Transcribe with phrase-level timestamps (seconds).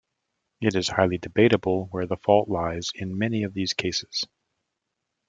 [0.61, 4.25] It is highly debatable where the fault lies in many of these cases.